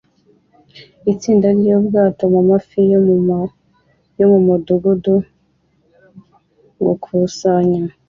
[1.11, 2.79] Itsinda ryubwato mumafi
[4.19, 5.15] yo mumudugudu
[6.83, 7.81] gukusanya